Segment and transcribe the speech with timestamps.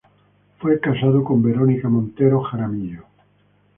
[0.57, 3.03] Fue casado con Verónica Montero Jaramillo.